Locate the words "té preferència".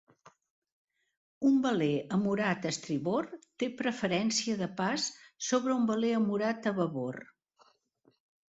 3.63-4.57